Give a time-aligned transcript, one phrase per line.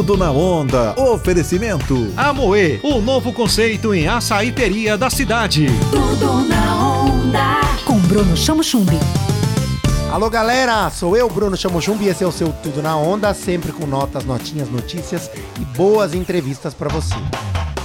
[0.00, 0.94] Tudo na onda.
[0.98, 2.10] Oferecimento.
[2.16, 5.66] Amoê, o novo conceito em açaíteria da cidade.
[5.90, 7.60] Tudo na onda.
[7.84, 8.98] Com Bruno Chamo Chumbi.
[10.10, 13.72] Alô galera, sou eu, Bruno Chamochumbi, e esse é o seu Tudo na Onda, sempre
[13.72, 15.30] com notas, notinhas, notícias
[15.60, 17.16] e boas entrevistas para você.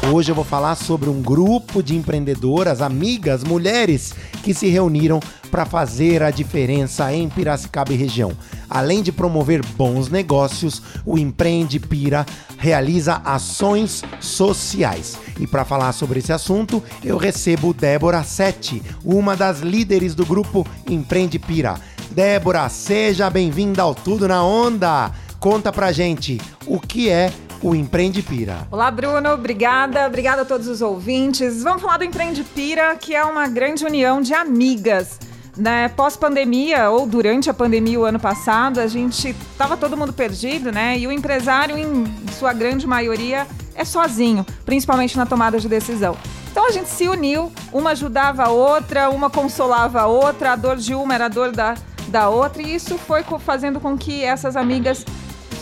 [0.10, 5.66] Hoje eu vou falar sobre um grupo de empreendedoras, amigas, mulheres que se reuniram para
[5.66, 8.32] fazer a diferença em Piracicaba e região.
[8.70, 12.26] Além de promover bons negócios, o Empreende Pira
[12.58, 15.18] realiza ações sociais.
[15.40, 20.66] E para falar sobre esse assunto, eu recebo Débora Sete, uma das líderes do grupo
[20.90, 21.76] Empreende Pira.
[22.12, 25.12] Débora, seja bem-vinda ao Tudo na Onda.
[25.40, 27.32] Conta pra gente o que é
[27.62, 28.68] o Empreende Pira.
[28.72, 29.30] Olá, Bruno.
[29.32, 30.08] Obrigada.
[30.08, 31.64] Obrigada a todos os ouvintes.
[31.64, 35.20] Vamos falar do Empreende Pira, que é uma grande união de amigas.
[35.58, 40.70] Né, pós-pandemia ou durante a pandemia o ano passado, a gente tava todo mundo perdido,
[40.70, 41.00] né?
[41.00, 42.04] E o empresário, em
[42.38, 46.18] sua grande maioria, é sozinho, principalmente na tomada de decisão.
[46.52, 50.78] Então a gente se uniu, uma ajudava a outra, uma consolava a outra, a dor
[50.78, 51.76] de uma era a dor da,
[52.08, 55.06] da outra, e isso foi fazendo com que essas amigas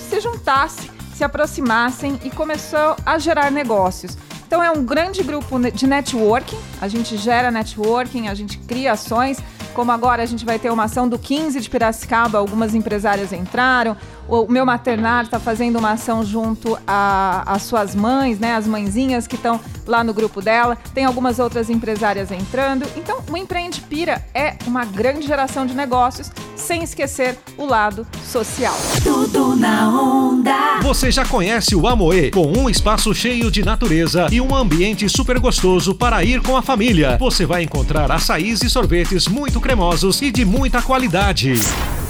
[0.09, 4.15] se juntassem, se aproximassem e começou a gerar negócios.
[4.45, 9.39] Então é um grande grupo de networking, a gente gera networking, a gente cria ações,
[9.73, 13.97] como agora a gente vai ter uma ação do 15 de Piracicaba, algumas empresárias entraram,
[14.27, 19.35] o meu maternário está fazendo uma ação junto às suas mães, né, as mãezinhas que
[19.35, 20.77] estão lá no grupo dela.
[20.93, 22.85] Tem algumas outras empresárias entrando.
[22.95, 28.75] Então, o Empreende Pira é uma grande geração de negócios, sem esquecer o lado social.
[29.03, 30.79] Tudo na onda.
[30.81, 35.39] Você já conhece o Amoê, com um espaço cheio de natureza e um ambiente super
[35.39, 37.17] gostoso para ir com a família.
[37.17, 41.53] Você vai encontrar açaís e sorvetes muito cremosos e de muita qualidade.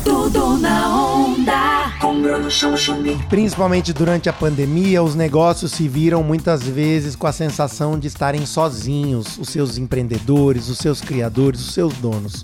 [0.03, 1.93] Tudo na onda.
[3.29, 8.43] Principalmente durante a pandemia, os negócios se viram muitas vezes com a sensação de estarem
[8.47, 12.43] sozinhos, os seus empreendedores, os seus criadores, os seus donos.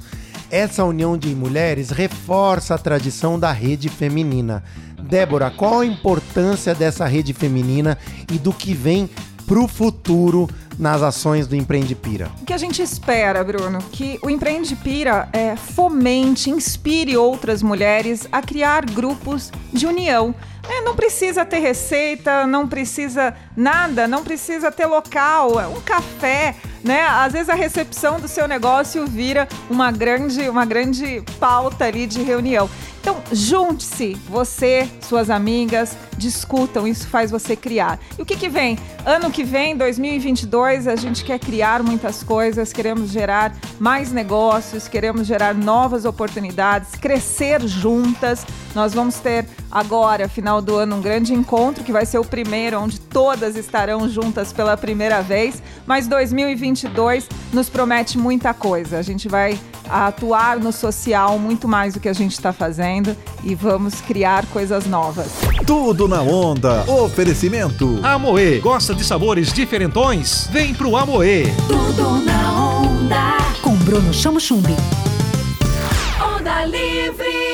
[0.52, 4.64] Essa união de mulheres reforça a tradição da rede feminina.
[5.02, 7.98] Débora, qual a importância dessa rede feminina
[8.32, 9.10] e do que vem
[9.48, 10.48] pro futuro
[10.80, 12.32] nas ações do Empreende Pira?
[12.42, 13.80] O que a gente espera, Bruno?
[13.92, 20.34] Que o Empreende Pira é, fomente, inspire outras mulheres a criar grupos de união.
[20.70, 26.56] É, não precisa ter receita, não precisa nada, não precisa ter local, é um café,
[26.84, 27.08] né?
[27.08, 32.22] Às vezes a recepção do seu negócio vira uma grande, uma grande pauta ali de
[32.22, 32.70] reunião.
[33.02, 37.98] Então, junte-se, você, suas amigas, discutam, isso faz você criar.
[38.18, 38.78] E o que, que vem?
[39.06, 45.26] Ano que vem, 2022, a gente quer criar muitas coisas, queremos gerar mais negócios, queremos
[45.26, 48.46] gerar novas oportunidades, crescer juntas.
[48.76, 52.82] Nós vamos ter agora, final do ano, um grande encontro que vai ser o primeiro,
[52.82, 55.64] onde todas estarão juntas pela primeira vez.
[55.88, 59.00] Mas 2022 nos promete muita coisa.
[59.00, 59.58] A gente vai
[59.90, 62.89] atuar no social muito mais do que a gente está fazendo
[63.44, 65.28] e vamos criar coisas novas.
[65.66, 66.84] Tudo na onda.
[66.88, 68.00] Oferecimento.
[68.04, 70.48] Amoê, gosta de sabores diferentões?
[70.52, 71.46] Vem pro Amoê.
[71.68, 73.38] Tudo na onda.
[73.62, 74.76] Com Bruno Chamo Chumbi.
[76.20, 77.49] Onda livre.